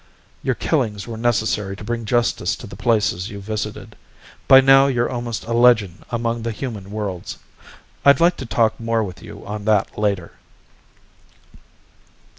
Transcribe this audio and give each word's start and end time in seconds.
Your 0.41 0.55
killings 0.55 1.07
were 1.07 1.15
necessary 1.15 1.75
to 1.75 1.83
bring 1.83 2.05
justice 2.05 2.55
to 2.55 2.65
the 2.65 2.75
places 2.75 3.29
you 3.29 3.39
visited. 3.39 3.95
By 4.47 4.59
now 4.59 4.87
you're 4.87 5.07
almost 5.11 5.45
a 5.45 5.53
legend 5.53 6.03
among 6.09 6.41
the 6.41 6.49
human 6.49 6.89
worlds. 6.89 7.37
I'd 8.03 8.19
like 8.19 8.35
to 8.37 8.47
talk 8.47 8.79
more 8.79 9.03
with 9.03 9.21
you 9.21 9.45
on 9.45 9.65
that 9.65 9.99
later." 9.99 10.31